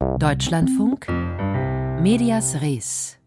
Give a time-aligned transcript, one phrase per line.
[0.00, 1.08] Deutschlandfunk
[2.00, 3.18] Medias Res.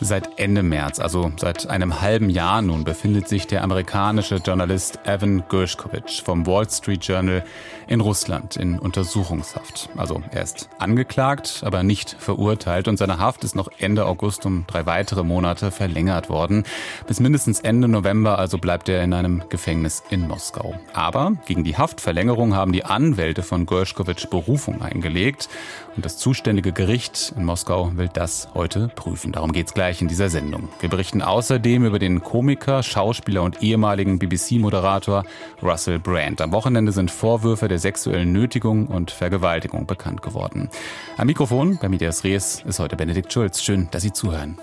[0.00, 5.42] Seit Ende März, also seit einem halben Jahr nun, befindet sich der amerikanische Journalist Evan
[5.48, 7.42] Gershkovich vom Wall Street Journal
[7.86, 9.88] in Russland in Untersuchungshaft.
[9.96, 14.64] Also er ist angeklagt, aber nicht verurteilt und seine Haft ist noch Ende August um
[14.66, 16.64] drei weitere Monate verlängert worden.
[17.06, 20.74] Bis mindestens Ende November also bleibt er in einem Gefängnis in Moskau.
[20.92, 25.48] Aber gegen die Haftverlängerung haben die Anwälte von Gershkovich Berufung eingelegt
[25.96, 29.32] und das zuständige Gericht in Moskau will das heute prüfen.
[29.32, 30.70] Darum geht's gleich gleich in dieser Sendung.
[30.80, 35.24] Wir berichten außerdem über den Komiker, Schauspieler und ehemaligen BBC-Moderator
[35.62, 36.40] Russell Brand.
[36.40, 40.68] Am Wochenende sind Vorwürfe der sexuellen Nötigung und Vergewaltigung bekannt geworden.
[41.16, 43.60] Am Mikrofon bei Medias Res ist heute Benedikt Schulz.
[43.62, 44.56] Schön, dass Sie zuhören.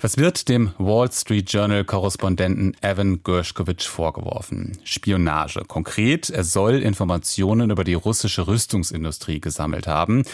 [0.00, 4.76] Was wird dem Wall Street Journal Korrespondenten Evan Gershkovich vorgeworfen?
[4.82, 5.62] Spionage.
[5.68, 10.24] Konkret, er soll Informationen über die russische Rüstungsindustrie gesammelt haben.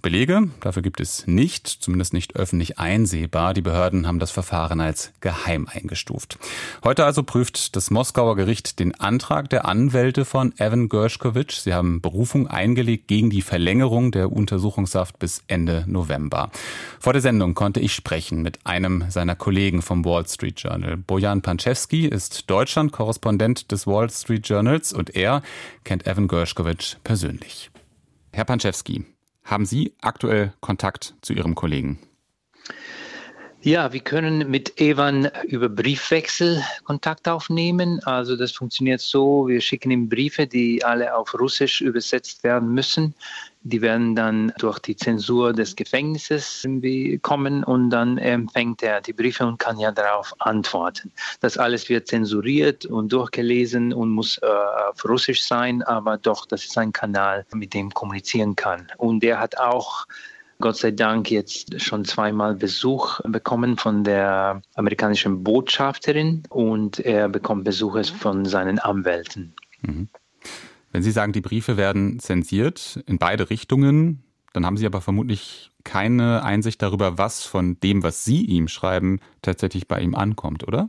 [0.00, 3.54] Belege dafür gibt es nicht, zumindest nicht öffentlich einsehbar.
[3.54, 6.38] Die Behörden haben das Verfahren als geheim eingestuft.
[6.84, 11.60] Heute also prüft das Moskauer Gericht den Antrag der Anwälte von Evan Gershkovich.
[11.60, 16.50] Sie haben Berufung eingelegt gegen die Verlängerung der Untersuchungshaft bis Ende November.
[16.98, 20.96] Vor der Sendung konnte ich sprechen mit einem seiner Kollegen vom Wall Street Journal.
[20.96, 25.42] Bojan Panczewski ist Deutschland-Korrespondent des Wall Street Journals und er
[25.84, 27.70] kennt Evan Gershkovich persönlich.
[28.32, 29.04] Herr Panczewski,
[29.44, 31.98] haben Sie aktuell Kontakt zu Ihrem Kollegen?
[33.62, 38.00] Ja, wir können mit Evan über Briefwechsel Kontakt aufnehmen.
[38.04, 43.14] Also das funktioniert so, wir schicken ihm Briefe, die alle auf Russisch übersetzt werden müssen.
[43.62, 46.66] Die werden dann durch die Zensur des Gefängnisses
[47.20, 51.12] kommen und dann empfängt er die Briefe und kann ja darauf antworten.
[51.40, 56.64] Das alles wird zensuriert und durchgelesen und muss äh, auf Russisch sein, aber doch, das
[56.64, 58.86] ist ein Kanal, mit dem kommunizieren kann.
[58.96, 60.06] Und er hat auch
[60.60, 67.64] Gott sei Dank jetzt schon zweimal Besuch bekommen von der amerikanischen Botschafterin und er bekommt
[67.64, 69.54] Besuche von seinen Anwälten.
[69.80, 70.08] Mhm.
[70.92, 75.70] Wenn Sie sagen, die Briefe werden zensiert in beide Richtungen, dann haben Sie aber vermutlich
[75.84, 80.88] keine Einsicht darüber, was von dem, was Sie ihm schreiben, tatsächlich bei ihm ankommt, oder?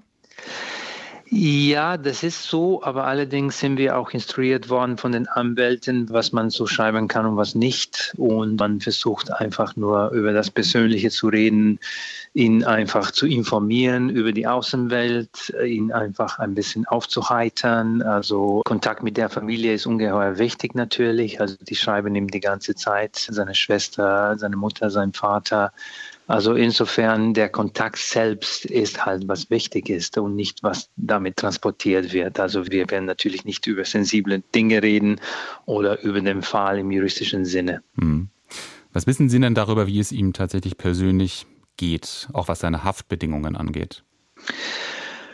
[1.34, 6.33] Ja, das ist so, aber allerdings sind wir auch instruiert worden von den Anwälten, was
[6.33, 8.13] man so schreiben kann und was nicht.
[8.18, 11.79] Und man versucht einfach nur über das Persönliche zu reden,
[12.34, 18.02] ihn einfach zu informieren über die Außenwelt, ihn einfach ein bisschen aufzuheitern.
[18.02, 21.42] Also Kontakt mit der Familie ist ungeheuer wichtig natürlich.
[21.42, 25.74] Also die schreiben ihm die ganze Zeit, seine Schwester, seine Mutter, sein Vater
[26.31, 32.13] also insofern der Kontakt selbst ist halt was wichtig ist und nicht was damit transportiert
[32.13, 32.40] wird.
[32.40, 35.19] Also wir werden natürlich nicht über sensible Dinge reden
[35.66, 37.84] oder über den Fall im juristischen Sinne.
[38.00, 38.30] Hm.
[38.94, 41.48] Was wissen Sie denn darüber, wie es ihm tatsächlich persönlich
[41.81, 44.03] geht, auch was seine Haftbedingungen angeht?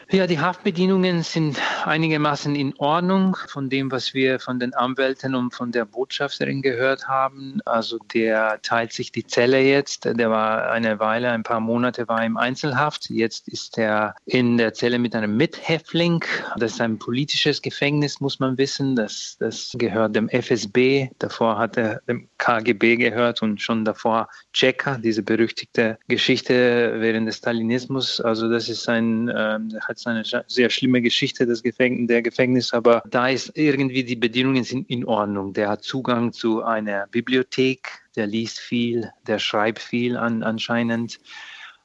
[0.09, 5.53] Ja, die Haftbedingungen sind einigermaßen in Ordnung von dem, was wir von den Anwälten und
[5.53, 7.59] von der Botschafterin gehört haben.
[7.65, 10.05] Also der teilt sich die Zelle jetzt.
[10.05, 13.09] Der war eine Weile, ein paar Monate war im Einzelhaft.
[13.09, 16.23] Jetzt ist er in der Zelle mit einem Mithäftling.
[16.55, 18.95] Das ist ein politisches Gefängnis, muss man wissen.
[18.95, 21.09] Das, das gehört dem FSB.
[21.19, 27.39] Davor hat er dem KGB gehört und schon davor Tscheka, diese berüchtigte Geschichte während des
[27.39, 28.21] Stalinismus.
[28.21, 32.73] Also das ist ein, äh, hat jetzt eine sehr schlimme Geschichte des Gefängnis, der Gefängnis,
[32.73, 35.53] aber da ist irgendwie die Bedingungen sind in Ordnung.
[35.53, 41.19] Der hat Zugang zu einer Bibliothek, der liest viel, der schreibt viel an, anscheinend.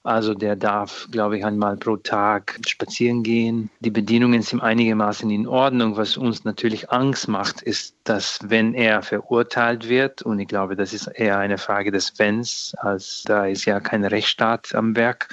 [0.05, 3.71] Also der darf, glaube ich, einmal pro Tag spazieren gehen.
[3.81, 5.97] Die Bedienungen sind einigermaßen in Ordnung.
[5.97, 10.93] Was uns natürlich Angst macht, ist, dass wenn er verurteilt wird, und ich glaube, das
[10.93, 15.29] ist eher eine Frage des Wenns, als da ist ja kein Rechtsstaat am Werk,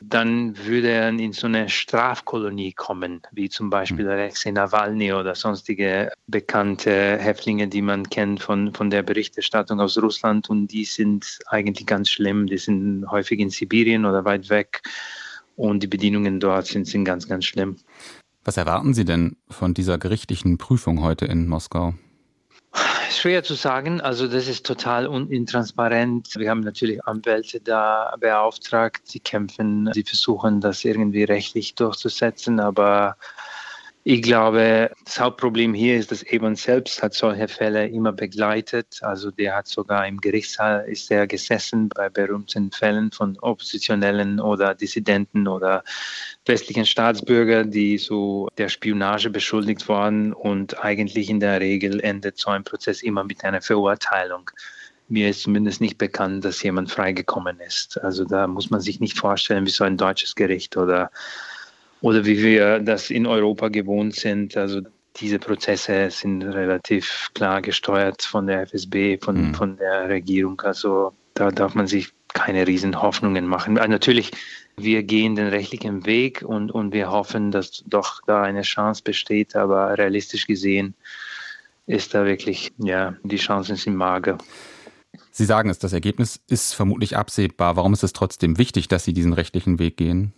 [0.00, 4.10] dann würde er in so eine Strafkolonie kommen, wie zum Beispiel hm.
[4.10, 10.50] Alexei Nawalny oder sonstige bekannte Häftlinge, die man kennt von, von der Berichterstattung aus Russland.
[10.50, 12.46] Und die sind eigentlich ganz schlimm.
[12.46, 14.82] Die sind häufig in Sibirien oder weit weg.
[15.56, 17.76] Und die Bedingungen dort sind, sind ganz, ganz schlimm.
[18.46, 21.94] Was erwarten Sie denn von dieser gerichtlichen Prüfung heute in Moskau?
[23.10, 24.00] Schwer zu sagen.
[24.00, 26.28] Also das ist total unintransparent.
[26.36, 29.02] Wir haben natürlich Anwälte da beauftragt.
[29.02, 33.16] Sie kämpfen, sie versuchen das irgendwie rechtlich durchzusetzen, aber
[34.08, 39.00] Ich glaube, das Hauptproblem hier ist, dass Evan selbst hat solche Fälle immer begleitet.
[39.02, 44.76] Also der hat sogar im Gerichtssaal ist er gesessen bei berühmten Fällen von Oppositionellen oder
[44.76, 45.82] Dissidenten oder
[46.44, 52.50] westlichen Staatsbürgern, die so der Spionage beschuldigt waren und eigentlich in der Regel endet so
[52.50, 54.48] ein Prozess immer mit einer Verurteilung.
[55.08, 58.00] Mir ist zumindest nicht bekannt, dass jemand freigekommen ist.
[58.00, 61.10] Also da muss man sich nicht vorstellen, wie so ein deutsches Gericht oder
[62.06, 64.56] oder wie wir das in Europa gewohnt sind.
[64.56, 64.80] Also
[65.16, 69.54] diese Prozesse sind relativ klar gesteuert von der FSB, von, mhm.
[69.54, 70.60] von der Regierung.
[70.60, 73.76] Also da darf man sich keine riesen Hoffnungen machen.
[73.76, 74.30] Also natürlich,
[74.76, 79.56] wir gehen den rechtlichen Weg und, und wir hoffen, dass doch da eine Chance besteht,
[79.56, 80.94] aber realistisch gesehen
[81.88, 84.38] ist da wirklich, ja, die Chancen sind mager.
[85.32, 87.74] Sie sagen es, das Ergebnis ist vermutlich absehbar.
[87.74, 90.32] Warum ist es trotzdem wichtig, dass Sie diesen rechtlichen Weg gehen?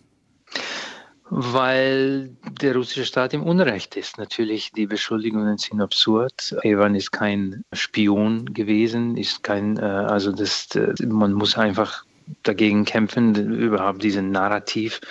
[1.29, 2.31] Weil
[2.61, 4.17] der russische Staat im Unrecht ist.
[4.17, 6.55] Natürlich, die Beschuldigungen sind absurd.
[6.63, 12.03] Evan ist kein Spion gewesen, ist kein, äh, also das, äh, man muss einfach
[12.43, 15.01] dagegen kämpfen, überhaupt diesen Narrativ.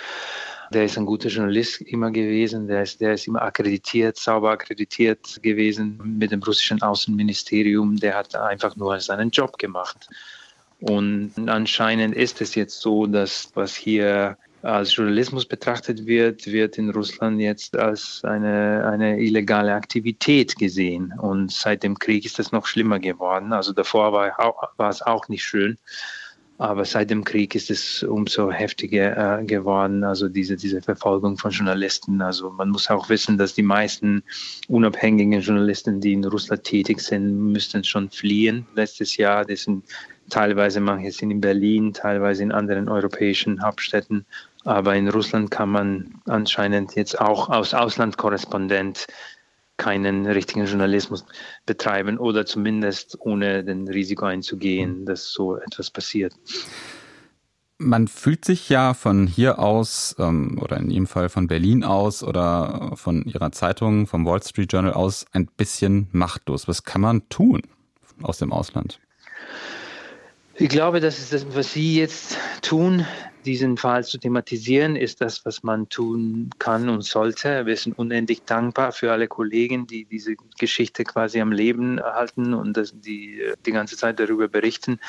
[0.73, 5.41] Der ist ein guter Journalist immer gewesen, der ist, der ist immer akkreditiert, sauber akkreditiert
[5.41, 7.95] gewesen mit dem russischen Außenministerium.
[7.95, 10.09] Der hat einfach nur seinen Job gemacht.
[10.81, 16.89] Und anscheinend ist es jetzt so, dass was hier als Journalismus betrachtet wird, wird in
[16.89, 21.13] Russland jetzt als eine, eine illegale Aktivität gesehen.
[21.17, 23.53] Und seit dem Krieg ist das noch schlimmer geworden.
[23.53, 25.77] Also davor war, war es auch nicht schön.
[26.57, 31.51] Aber seit dem Krieg ist es umso heftiger äh, geworden, also diese, diese Verfolgung von
[31.51, 32.21] Journalisten.
[32.21, 34.23] Also man muss auch wissen, dass die meisten
[34.67, 38.67] unabhängigen Journalisten, die in Russland tätig sind, müssten schon fliehen.
[38.75, 39.85] Letztes Jahr, das sind
[40.29, 44.25] teilweise manche sind in Berlin, teilweise in anderen europäischen Hauptstädten
[44.65, 49.07] aber in Russland kann man anscheinend jetzt auch als Auslandkorrespondent
[49.77, 51.25] keinen richtigen Journalismus
[51.65, 56.33] betreiben oder zumindest ohne den Risiko einzugehen, dass so etwas passiert.
[57.81, 62.23] Man fühlt sich ja von hier aus ähm, oder in Ihrem Fall von Berlin aus
[62.23, 66.67] oder von Ihrer Zeitung, vom Wall Street Journal aus ein bisschen machtlos.
[66.67, 67.61] Was kann man tun
[68.21, 68.99] aus dem Ausland?
[70.55, 73.05] Ich glaube, das ist das, was Sie jetzt tun
[73.49, 77.65] diesen Fall zu thematisieren, ist das, was man tun kann und sollte.
[77.65, 82.77] Wir sind unendlich dankbar für alle Kollegen, die diese Geschichte quasi am Leben erhalten und
[82.77, 84.99] das, die die ganze Zeit darüber berichten.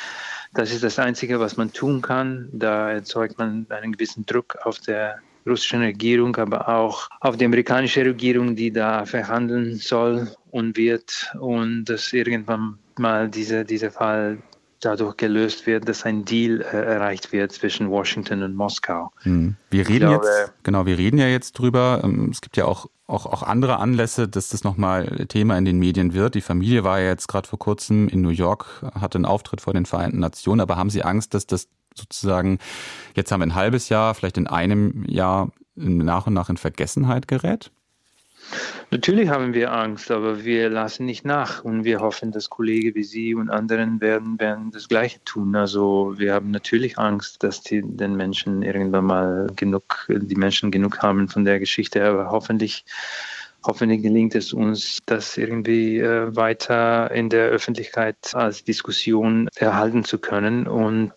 [0.55, 2.49] Das ist das Einzige, was man tun kann.
[2.53, 8.07] Da erzeugt man einen gewissen Druck auf der russischen Regierung, aber auch auf die amerikanische
[8.07, 14.39] Regierung, die da verhandeln soll und wird und dass irgendwann mal dieser, dieser Fall
[14.81, 19.13] dadurch gelöst wird, dass ein Deal äh, erreicht wird zwischen Washington und Moskau.
[19.23, 19.57] Hm.
[19.71, 22.01] Wir reden glaube, jetzt, genau, wir reden ja jetzt drüber.
[22.03, 25.79] Ähm, es gibt ja auch, auch, auch andere Anlässe, dass das nochmal Thema in den
[25.79, 26.35] Medien wird.
[26.35, 29.75] Die Familie war ja jetzt gerade vor kurzem in New York, hatte einen Auftritt vor
[29.75, 32.59] den Vereinten Nationen, aber haben Sie Angst, dass das sozusagen,
[33.15, 37.29] jetzt haben wir ein halbes Jahr, vielleicht in einem Jahr nach und nach in Vergessenheit
[37.29, 37.71] gerät?
[38.91, 43.05] Natürlich haben wir Angst, aber wir lassen nicht nach und wir hoffen, dass Kollegen wie
[43.05, 45.55] Sie und anderen werden, werden das Gleiche tun.
[45.55, 50.99] Also wir haben natürlich Angst, dass die, den Menschen irgendwann mal genug, die Menschen genug
[50.99, 52.85] haben von der Geschichte, aber hoffentlich
[53.67, 60.19] Hoffentlich gelingt es uns, das irgendwie äh, weiter in der Öffentlichkeit als Diskussion erhalten zu
[60.19, 61.13] können und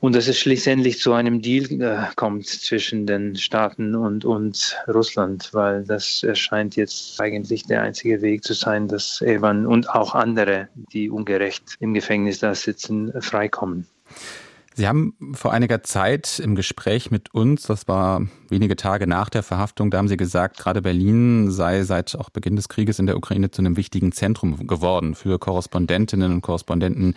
[0.00, 5.50] und dass es schlussendlich zu einem Deal äh, kommt zwischen den Staaten und, und Russland,
[5.52, 10.68] weil das erscheint jetzt eigentlich der einzige Weg zu sein, dass Evan und auch andere,
[10.92, 13.86] die ungerecht im Gefängnis da sitzen, freikommen.
[14.78, 19.42] Sie haben vor einiger Zeit im Gespräch mit uns, das war wenige Tage nach der
[19.42, 23.16] Verhaftung, da haben Sie gesagt, gerade Berlin sei seit auch Beginn des Krieges in der
[23.16, 27.14] Ukraine zu einem wichtigen Zentrum geworden für Korrespondentinnen und Korrespondenten,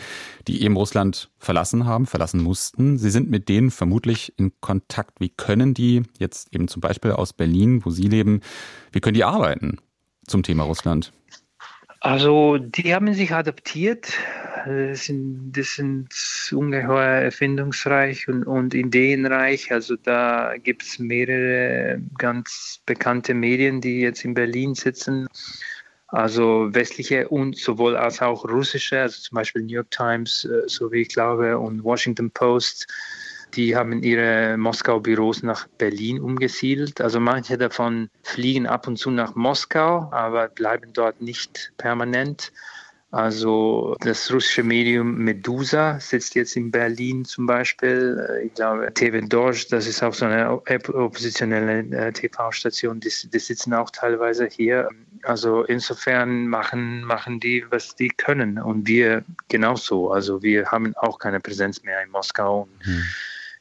[0.48, 2.98] die eben Russland verlassen haben, verlassen mussten.
[2.98, 5.20] Sie sind mit denen vermutlich in Kontakt.
[5.20, 8.40] Wie können die jetzt eben zum Beispiel aus Berlin, wo Sie leben,
[8.94, 9.80] wie können die arbeiten
[10.26, 11.12] zum Thema Russland?
[12.02, 14.14] Also die haben sich adaptiert
[14.66, 16.10] das sind, das sind
[16.52, 19.72] ungeheuer erfindungsreich und, und ideenreich.
[19.72, 25.28] Also da gibt es mehrere ganz bekannte Medien, die jetzt in Berlin sitzen.
[26.08, 30.92] Also westliche und sowohl als auch russische, also zum Beispiel New York Times, äh, so
[30.92, 32.88] wie ich glaube, und Washington Post,
[33.56, 37.02] die haben ihre Moskau-Büros nach Berlin umgesiedelt.
[37.02, 42.52] Also manche davon fliegen ab und zu nach Moskau, aber bleiben dort nicht permanent.
[43.12, 48.44] Also das russische Medium Medusa sitzt jetzt in Berlin zum Beispiel.
[48.46, 53.74] Ich glaube, TV Dorsch, das ist auch so eine oppositionelle äh, TV-Station, die, die sitzen
[53.74, 54.90] auch teilweise hier.
[55.24, 58.60] Also insofern machen, machen die, was die können.
[58.60, 60.12] Und wir genauso.
[60.12, 62.68] Also wir haben auch keine Präsenz mehr in Moskau.
[62.82, 63.04] Hm.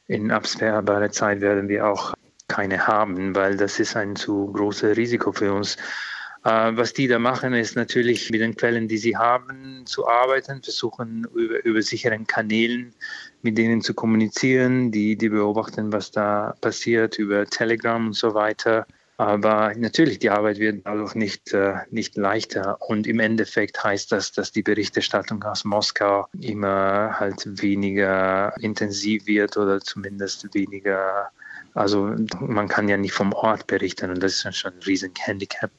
[0.09, 2.15] In absehbarer Zeit werden wir auch
[2.47, 5.77] keine haben, weil das ist ein zu großes Risiko für uns.
[6.43, 10.63] Äh, was die da machen, ist natürlich mit den Quellen, die sie haben, zu arbeiten,
[10.63, 12.95] versuchen über, über sicheren Kanälen
[13.43, 18.87] mit denen zu kommunizieren, die, die beobachten, was da passiert über Telegram und so weiter.
[19.19, 22.81] Aber natürlich, die Arbeit wird dadurch nicht, äh, nicht leichter.
[22.81, 29.57] Und im Endeffekt heißt das, dass die Berichterstattung aus Moskau immer halt weniger intensiv wird
[29.57, 31.31] oder zumindest weniger
[31.75, 35.69] also man kann ja nicht vom Ort berichten und das ist schon ein riesen Handicap.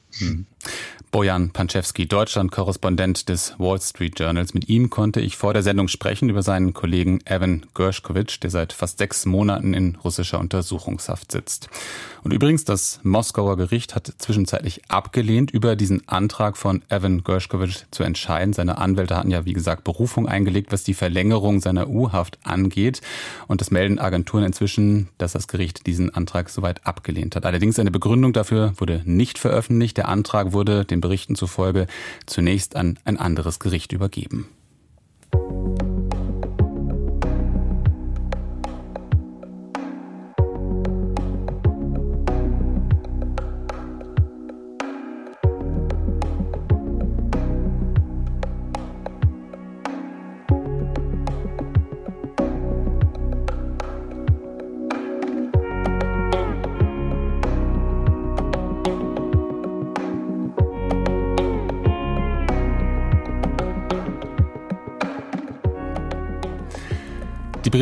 [1.11, 4.53] Bojan Panczewski, Deutschland-Korrespondent des Wall Street Journals.
[4.53, 8.71] Mit ihm konnte ich vor der Sendung sprechen über seinen Kollegen Evan Gershkovich, der seit
[8.71, 11.67] fast sechs Monaten in russischer Untersuchungshaft sitzt.
[12.23, 18.03] Und übrigens, das Moskauer Gericht hat zwischenzeitlich abgelehnt, über diesen Antrag von Evan Gershkovich zu
[18.03, 18.53] entscheiden.
[18.53, 23.01] Seine Anwälte hatten ja, wie gesagt, Berufung eingelegt, was die Verlängerung seiner U-Haft angeht.
[23.47, 27.45] Und das melden Agenturen inzwischen, dass das Gericht diesen Antrag soweit abgelehnt hat.
[27.45, 29.97] Allerdings eine Begründung dafür wurde nicht veröffentlicht.
[29.97, 31.87] Der Antrag wurde den Berichten zufolge
[32.25, 34.47] zunächst an ein anderes Gericht übergeben.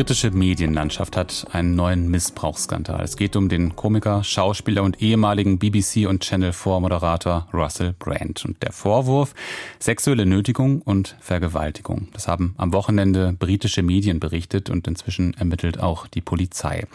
[0.00, 3.02] Britische Medienlandschaft hat einen neuen Missbrauchsskandal.
[3.04, 8.42] Es geht um den Komiker, Schauspieler und ehemaligen BBC und Channel 4 Moderator Russell Brand.
[8.46, 9.34] Und der Vorwurf
[9.78, 12.08] sexuelle Nötigung und Vergewaltigung.
[12.14, 16.86] Das haben am Wochenende britische Medien berichtet und inzwischen ermittelt auch die Polizei.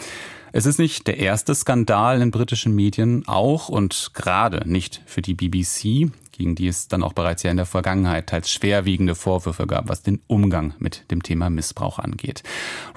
[0.51, 5.35] Es ist nicht der erste Skandal in britischen Medien, auch und gerade nicht für die
[5.35, 9.89] BBC gegen die es dann auch bereits ja in der Vergangenheit teils schwerwiegende Vorwürfe gab,
[9.89, 12.43] was den Umgang mit dem Thema Missbrauch angeht.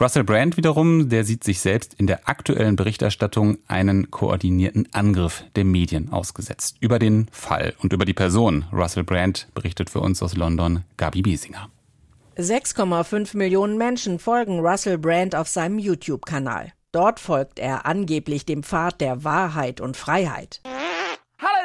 [0.00, 5.64] Russell Brand wiederum, der sieht sich selbst in der aktuellen Berichterstattung einen koordinierten Angriff der
[5.64, 6.76] Medien ausgesetzt.
[6.80, 11.22] Über den Fall und über die Person Russell Brand berichtet für uns aus London Gabi
[11.22, 11.68] Biesinger.
[12.36, 16.72] 6,5 Millionen Menschen folgen Russell Brand auf seinem YouTube-Kanal.
[16.92, 20.60] Dort folgt er angeblich dem Pfad der Wahrheit und Freiheit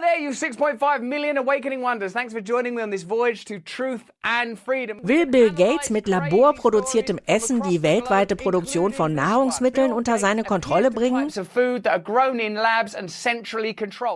[0.03, 2.13] there, you 6.5 million awakening wonders.
[2.13, 4.99] Thanks for joining me on this voyage to truth and freedom.
[5.03, 11.31] Will Bill Gates mit laborproduziertem Essen die weltweite Produktion von Nahrungsmitteln unter seine Kontrolle bringen?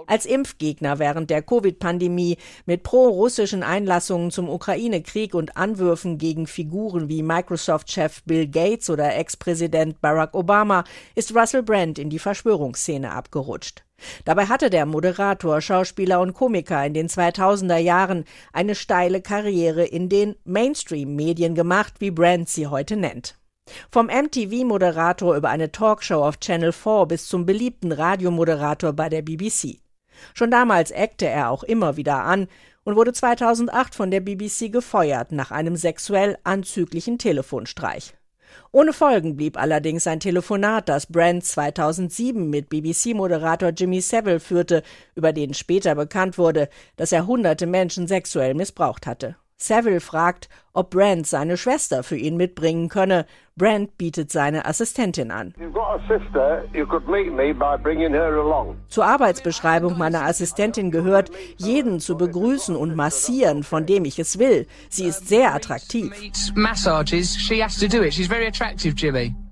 [0.07, 7.23] Als Impfgegner während der Covid-Pandemie mit pro-russischen Einlassungen zum Ukraine-Krieg und Anwürfen gegen Figuren wie
[7.23, 10.83] Microsoft-Chef Bill Gates oder Ex-Präsident Barack Obama
[11.15, 13.86] ist Russell Brand in die Verschwörungsszene abgerutscht.
[14.25, 20.09] Dabei hatte der Moderator, Schauspieler und Komiker in den 2000er Jahren eine steile Karriere in
[20.09, 23.35] den Mainstream-Medien gemacht, wie Brand sie heute nennt.
[23.91, 29.79] Vom MTV-Moderator über eine Talkshow auf Channel 4 bis zum beliebten Radiomoderator bei der BBC.
[30.33, 32.47] Schon damals eckte er auch immer wieder an
[32.83, 38.13] und wurde 2008 von der BBC gefeuert nach einem sexuell anzüglichen Telefonstreich.
[38.71, 44.83] Ohne Folgen blieb allerdings ein Telefonat, das Brand 2007 mit BBC-Moderator Jimmy Savile führte,
[45.15, 49.35] über den später bekannt wurde, dass er hunderte Menschen sexuell missbraucht hatte.
[49.59, 53.25] Saville fragt, ob Brand seine Schwester für ihn mitbringen könne.
[53.55, 55.55] Brand bietet seine Assistentin an.
[58.87, 64.67] Zur Arbeitsbeschreibung meiner Assistentin gehört, jeden zu begrüßen und massieren, von dem ich es will.
[64.89, 66.13] Sie ist sehr attraktiv.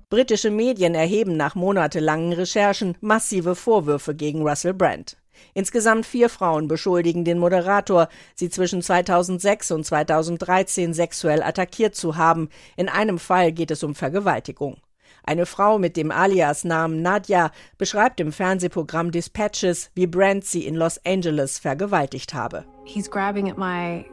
[0.08, 5.16] Britische Medien erheben nach monatelangen Recherchen massive Vorwürfe gegen Russell Brand.
[5.56, 12.50] Insgesamt vier Frauen beschuldigen den Moderator, sie zwischen 2006 und 2013 sexuell attackiert zu haben.
[12.76, 14.76] In einem Fall geht es um Vergewaltigung.
[15.22, 21.00] Eine Frau mit dem Alias-Namen Nadja beschreibt im Fernsehprogramm Dispatches, wie Brand sie in Los
[21.06, 22.66] Angeles vergewaltigt habe.
[22.84, 24.04] He's grabbing at my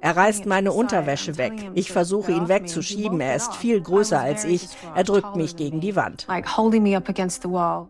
[0.00, 1.52] Er reißt meine Unterwäsche weg.
[1.74, 3.20] Ich versuche ihn wegzuschieben.
[3.20, 4.68] Er ist viel größer als ich.
[4.94, 6.26] Er drückt mich gegen die Wand.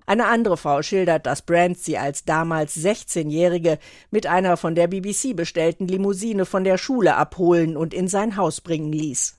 [0.06, 3.78] Eine andere Frau schildert, dass Brand sie als damals 16-Jährige
[4.10, 8.60] mit einer von der BBC bestellten Limousine von der Schule abholen und in sein Haus
[8.60, 9.38] bringen ließ.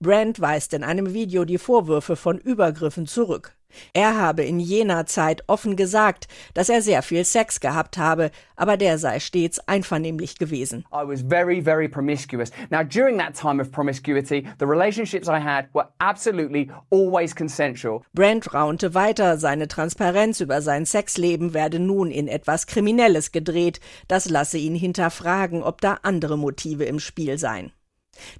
[0.00, 3.57] Brand weist in einem Video die Vorwürfe von Übergriffen zurück.
[3.92, 8.76] Er habe in jener Zeit offen gesagt, dass er sehr viel Sex gehabt habe, aber
[8.76, 10.84] der sei stets einvernehmlich gewesen.
[10.92, 12.50] I was very, very promiscuous.
[12.70, 18.02] Now, during that time of promiscuity, the relationships I had were absolutely always consensual.
[18.14, 23.80] Brent raunte weiter, seine Transparenz über sein Sexleben werde nun in etwas Kriminelles gedreht.
[24.08, 27.72] Das lasse ihn hinterfragen, ob da andere Motive im Spiel seien.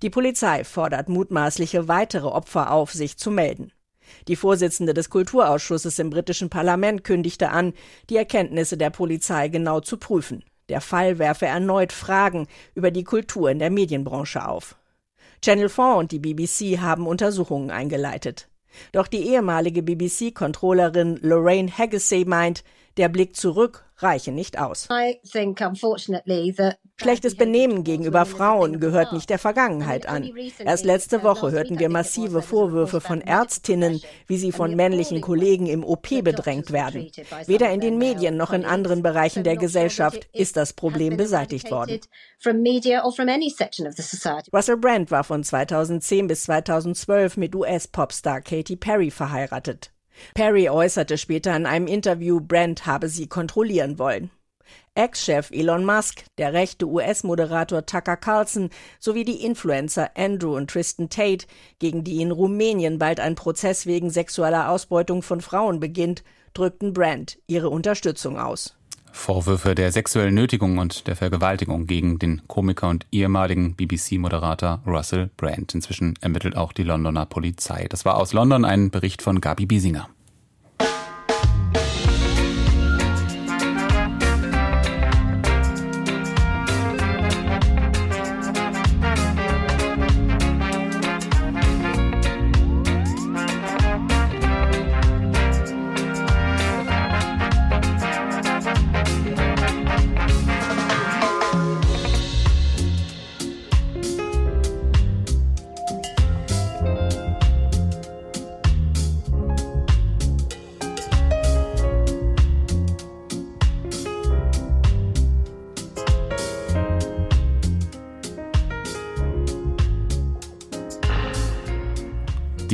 [0.02, 3.72] Die Polizei fordert mutmaßliche weitere Opfer auf, sich zu melden.
[4.28, 7.74] Die Vorsitzende des Kulturausschusses im britischen Parlament kündigte an,
[8.10, 10.44] die Erkenntnisse der Polizei genau zu prüfen.
[10.68, 14.76] Der Fall werfe erneut Fragen über die Kultur in der Medienbranche auf.
[15.40, 18.48] Channel 4 und die BBC haben Untersuchungen eingeleitet.
[18.92, 22.64] Doch die ehemalige BBC-Controllerin Lorraine Haggesay meint,
[22.98, 24.88] der Blick zurück reiche nicht aus.
[27.00, 30.30] Schlechtes Benehmen gegenüber Frauen gehört nicht der Vergangenheit an.
[30.58, 35.84] Erst letzte Woche hörten wir massive Vorwürfe von Ärztinnen, wie sie von männlichen Kollegen im
[35.84, 37.10] OP bedrängt werden.
[37.46, 42.00] Weder in den Medien noch in anderen Bereichen der Gesellschaft ist das Problem beseitigt worden.
[44.52, 49.92] Russell Brand war von 2010 bis 2012 mit US-Popstar Katy Perry verheiratet.
[50.34, 54.30] Perry äußerte später in einem Interview, Brand habe sie kontrollieren wollen.
[54.94, 61.46] Ex-Chef Elon Musk, der rechte US-Moderator Tucker Carlson sowie die Influencer Andrew und Tristan Tate,
[61.78, 67.38] gegen die in Rumänien bald ein Prozess wegen sexueller Ausbeutung von Frauen beginnt, drückten Brand
[67.46, 68.77] ihre Unterstützung aus.
[69.18, 75.74] Vorwürfe der sexuellen Nötigung und der Vergewaltigung gegen den Komiker und ehemaligen BBC-Moderator Russell Brand.
[75.74, 77.86] Inzwischen ermittelt auch die Londoner Polizei.
[77.90, 80.08] Das war aus London ein Bericht von Gabi Biesinger.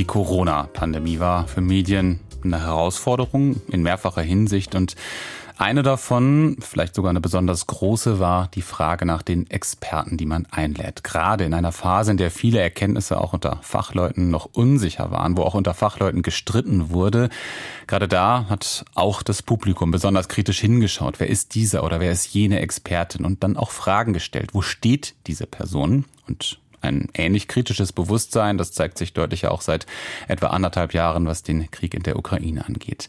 [0.05, 4.97] Die Corona-Pandemie war für Medien eine Herausforderung in mehrfacher Hinsicht und
[5.57, 10.47] eine davon, vielleicht sogar eine besonders große, war die Frage nach den Experten, die man
[10.51, 11.05] einlädt.
[11.05, 15.43] Gerade in einer Phase, in der viele Erkenntnisse auch unter Fachleuten noch unsicher waren, wo
[15.43, 17.31] auch unter Fachleuten gestritten wurde.
[17.87, 21.19] Gerade da hat auch das Publikum besonders kritisch hingeschaut.
[21.19, 23.25] Wer ist dieser oder wer ist jene Expertin?
[23.25, 24.51] Und dann auch Fragen gestellt.
[24.53, 26.05] Wo steht diese Person?
[26.29, 28.59] Und ein ähnlich kritisches Bewusstsein.
[28.59, 29.87] Das zeigt sich deutlich auch seit
[30.29, 33.09] etwa anderthalb Jahren, was den Krieg in der Ukraine angeht.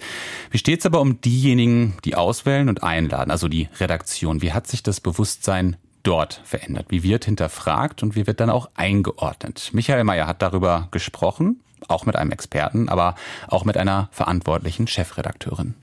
[0.52, 4.42] Wie steht es aber um diejenigen, die auswählen und einladen, also die Redaktion?
[4.42, 6.88] Wie hat sich das Bewusstsein dort verändert?
[6.90, 9.72] Wie wird hinterfragt und wie wird dann auch eingeordnet?
[9.74, 13.16] Michael Mayer hat darüber gesprochen, auch mit einem Experten, aber
[13.48, 15.76] auch mit einer verantwortlichen Chefredakteurin.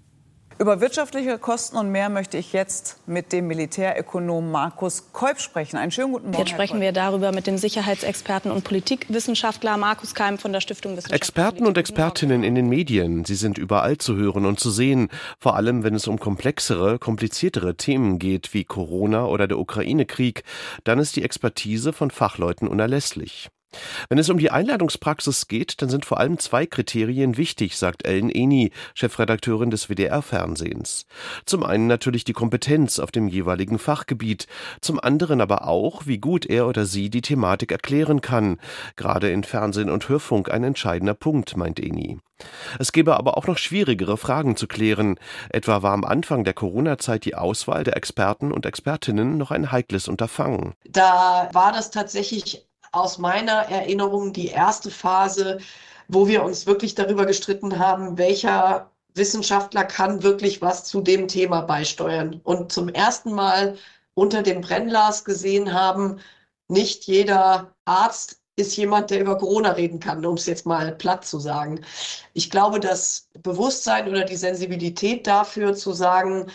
[0.63, 5.77] Über wirtschaftliche Kosten und mehr möchte ich jetzt mit dem Militärökonom Markus Kolb sprechen.
[5.77, 6.39] Einen schönen guten Morgen.
[6.39, 11.17] Jetzt sprechen wir darüber mit dem Sicherheitsexperten und Politikwissenschaftler Markus Keim von der Stiftung Wissenschaft.
[11.17, 15.09] Experten und Expertinnen in den Medien, sie sind überall zu hören und zu sehen,
[15.41, 20.45] vor allem wenn es um komplexere, kompliziertere Themen geht wie Corona oder der Ukraine-Krieg,
[20.85, 23.51] dann ist die Expertise von Fachleuten unerlässlich.
[24.09, 28.31] Wenn es um die Einladungspraxis geht, dann sind vor allem zwei Kriterien wichtig, sagt Ellen
[28.31, 31.07] Eni, Chefredakteurin des WDR-Fernsehens.
[31.47, 34.47] Zum einen natürlich die Kompetenz auf dem jeweiligen Fachgebiet,
[34.81, 38.59] zum anderen aber auch, wie gut er oder sie die Thematik erklären kann.
[38.97, 42.19] Gerade in Fernsehen und Hörfunk ein entscheidender Punkt, meint Eni.
[42.79, 45.19] Es gäbe aber auch noch schwierigere Fragen zu klären.
[45.51, 50.09] Etwa war am Anfang der Corona-Zeit die Auswahl der Experten und Expertinnen noch ein heikles
[50.09, 50.75] Unterfangen.
[50.89, 55.59] Da war das tatsächlich aus meiner Erinnerung die erste Phase,
[56.09, 61.63] wo wir uns wirklich darüber gestritten haben, welcher Wissenschaftler kann wirklich was zu dem Thema
[61.63, 62.41] beisteuern.
[62.45, 63.77] Und zum ersten Mal
[64.15, 66.21] unter dem Brennglas gesehen haben,
[66.69, 71.25] nicht jeder Arzt ist jemand, der über Corona reden kann, um es jetzt mal platt
[71.25, 71.81] zu sagen.
[72.35, 76.51] Ich glaube, das Bewusstsein oder die Sensibilität dafür zu sagen,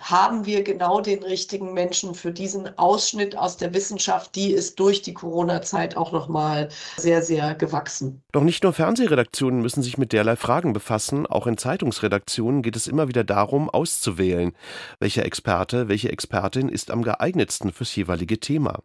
[0.00, 5.02] haben wir genau den richtigen Menschen für diesen Ausschnitt aus der Wissenschaft, die ist durch
[5.02, 8.22] die Corona-Zeit auch nochmal sehr, sehr gewachsen.
[8.32, 12.86] Doch nicht nur Fernsehredaktionen müssen sich mit derlei Fragen befassen, auch in Zeitungsredaktionen geht es
[12.86, 14.52] immer wieder darum, auszuwählen,
[14.98, 18.80] welcher Experte, welche Expertin ist am geeignetsten fürs jeweilige Thema.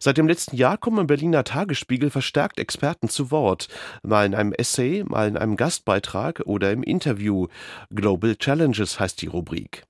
[0.00, 3.68] Seit dem letzten Jahr kommen im Berliner Tagesspiegel verstärkt Experten zu Wort,
[4.02, 7.48] mal in einem Essay, mal in einem Gastbeitrag oder im Interview.
[7.90, 9.84] Global Challenges heißt die Rubrik.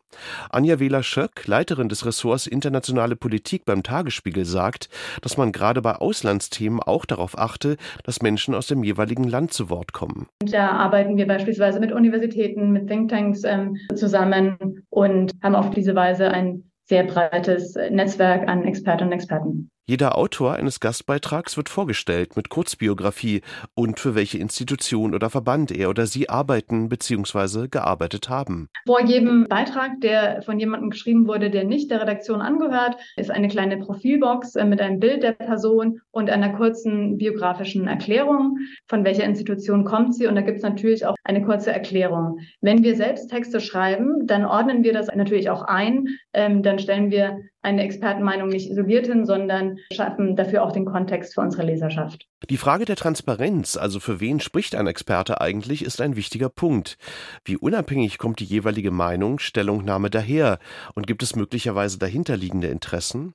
[0.51, 4.89] Anja Wähler-Schöck, Leiterin des Ressorts Internationale Politik beim Tagesspiegel, sagt,
[5.21, 9.71] dass man gerade bei Auslandsthemen auch darauf achte, dass Menschen aus dem jeweiligen Land zu
[9.71, 10.27] Wort kommen.
[10.41, 16.31] Da arbeiten wir beispielsweise mit Universitäten, mit Thinktanks ähm, zusammen und haben auf diese Weise
[16.31, 19.72] ein sehr breites Netzwerk an Expertinnen und Experten.
[19.85, 23.41] Jeder Autor eines Gastbeitrags wird vorgestellt mit Kurzbiografie
[23.75, 27.67] und für welche Institution oder Verband er oder sie arbeiten bzw.
[27.67, 28.69] gearbeitet haben.
[28.87, 33.49] Vor jedem Beitrag, der von jemandem geschrieben wurde, der nicht der Redaktion angehört, ist eine
[33.49, 39.25] kleine Profilbox äh, mit einem Bild der Person und einer kurzen biografischen Erklärung, von welcher
[39.25, 40.29] Institution kommt sie.
[40.29, 42.39] Und da gibt es natürlich auch eine kurze Erklärung.
[42.61, 46.07] Wenn wir selbst Texte schreiben, dann ordnen wir das natürlich auch ein.
[46.33, 51.35] Ähm, dann stellen wir eine Expertenmeinung nicht isoliert hin, sondern schaffen dafür auch den Kontext
[51.35, 52.27] für unsere Leserschaft.
[52.51, 56.99] Die Frage der Transparenz, also für wen spricht ein Experte eigentlich, ist ein wichtiger Punkt.
[57.45, 60.59] Wie unabhängig kommt die jeweilige Meinung, Stellungnahme daher
[60.95, 63.35] und gibt es möglicherweise dahinterliegende Interessen?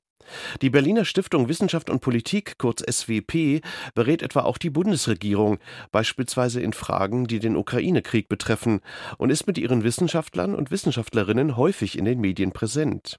[0.60, 3.62] Die Berliner Stiftung Wissenschaft und Politik, kurz SWP,
[3.94, 5.58] berät etwa auch die Bundesregierung,
[5.90, 8.80] beispielsweise in Fragen, die den Ukraine-Krieg betreffen,
[9.16, 13.18] und ist mit ihren Wissenschaftlern und Wissenschaftlerinnen häufig in den Medien präsent.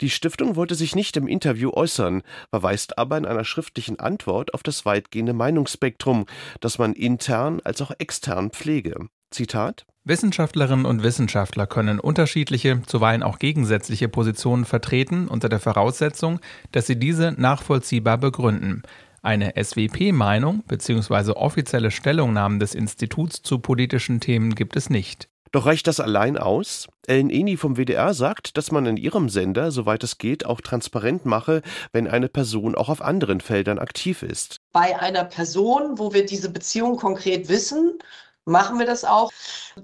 [0.00, 4.62] Die Stiftung wollte sich nicht im Interview äußern, verweist aber in einer schriftlichen Antwort auf
[4.62, 6.26] das weitgehende Meinungsspektrum,
[6.60, 9.08] das man intern als auch extern pflege.
[9.30, 16.40] Zitat Wissenschaftlerinnen und Wissenschaftler können unterschiedliche, zuweilen auch gegensätzliche Positionen vertreten, unter der Voraussetzung,
[16.72, 18.82] dass sie diese nachvollziehbar begründen.
[19.20, 21.32] Eine SWP-Meinung bzw.
[21.32, 25.28] offizielle Stellungnahmen des Instituts zu politischen Themen gibt es nicht.
[25.52, 26.86] Doch reicht das allein aus?
[27.06, 31.24] Ellen Eni vom WDR sagt, dass man in ihrem Sender, soweit es geht, auch transparent
[31.24, 34.58] mache, wenn eine Person auch auf anderen Feldern aktiv ist.
[34.72, 37.98] Bei einer Person, wo wir diese Beziehung konkret wissen,
[38.48, 39.30] machen wir das auch.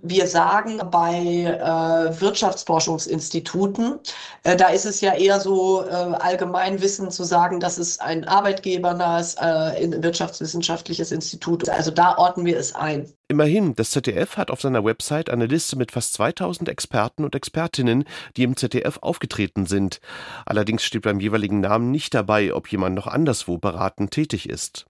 [0.02, 4.00] Wir sagen bei äh, Wirtschaftsforschungsinstituten,
[4.42, 9.36] äh, da ist es ja eher so äh, Allgemeinwissen zu sagen, dass es ein arbeitgebernahes
[9.36, 11.68] äh, wirtschaftswissenschaftliches Institut.
[11.68, 13.12] Also da orten wir es ein.
[13.28, 18.04] Immerhin, das ZDF hat auf seiner Website eine Liste mit fast 2000 Experten und Expertinnen,
[18.36, 20.00] die im ZDF aufgetreten sind.
[20.44, 24.86] Allerdings steht beim jeweiligen Namen nicht dabei, ob jemand noch anderswo beratend tätig ist.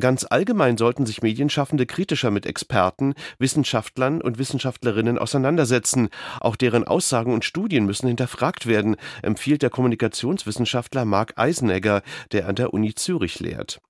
[0.00, 6.08] Ganz allgemein sollten sich Medienschaffende kritischer mit Experten, Wissenschaftlern und Wissenschaftlerinnen auseinandersetzen.
[6.40, 12.02] Auch deren Aussagen und Studien müssen hinterfragt werden, empfiehlt der Kommunikationswissenschaftler Marc Eisenegger,
[12.32, 13.80] der an der Uni Zürich lehrt.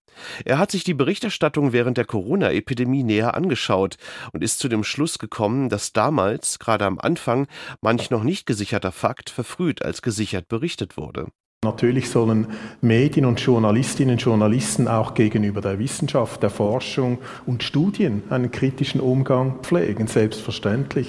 [0.44, 3.96] Er hat sich die Berichterstattung während der Corona-Epidemie näher angeschaut
[4.32, 7.48] und ist zu dem Schluss gekommen, dass damals, gerade am Anfang,
[7.80, 11.26] manch noch nicht gesicherter Fakt verfrüht als gesichert berichtet wurde.
[11.64, 12.46] Natürlich sollen
[12.80, 19.00] Medien und Journalistinnen und Journalisten auch gegenüber der Wissenschaft, der Forschung und Studien einen kritischen
[19.00, 21.08] Umgang pflegen, selbstverständlich.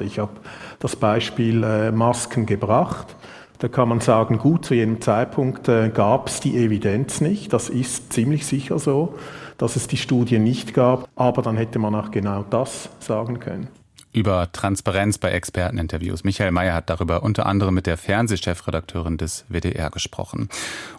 [0.00, 0.32] Ich habe
[0.78, 3.14] das Beispiel äh, Masken gebracht.
[3.58, 7.52] Da kann man sagen, gut, zu jenem Zeitpunkt äh, gab es die Evidenz nicht.
[7.52, 9.14] Das ist ziemlich sicher so,
[9.58, 11.08] dass es die Studie nicht gab.
[11.16, 13.68] Aber dann hätte man auch genau das sagen können
[14.14, 16.24] über Transparenz bei Experteninterviews.
[16.24, 20.48] Michael Mayer hat darüber unter anderem mit der Fernsehchefredakteurin des WDR gesprochen.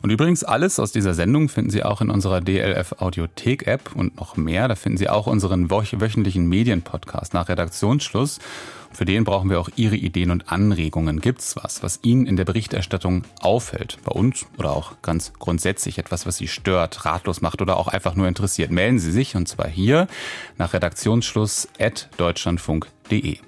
[0.01, 4.17] Und übrigens alles aus dieser Sendung finden Sie auch in unserer DLF Audiothek App und
[4.17, 4.67] noch mehr.
[4.67, 8.39] Da finden Sie auch unseren wöchentlichen Medienpodcast nach Redaktionsschluss.
[8.95, 11.19] Für den brauchen wir auch Ihre Ideen und Anregungen.
[11.19, 13.97] Gibt's was, was Ihnen in der Berichterstattung auffällt?
[14.05, 18.15] Bei uns oder auch ganz grundsätzlich etwas, was Sie stört, ratlos macht oder auch einfach
[18.15, 18.71] nur interessiert?
[18.71, 20.07] Melden Sie sich und zwar hier
[20.57, 23.39] nach Redaktionsschluss at deutschlandfunk.de.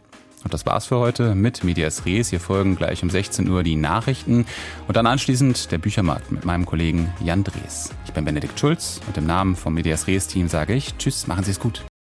[0.44, 2.30] Und das war's für heute mit Medias Res.
[2.30, 4.46] Hier folgen gleich um 16 Uhr die Nachrichten
[4.86, 7.92] und dann anschließend der Büchermarkt mit meinem Kollegen Jan Drees.
[8.06, 11.46] Ich bin Benedikt Schulz und im Namen vom Medias Res Team sage ich Tschüss, machen
[11.46, 11.88] Sie es gut.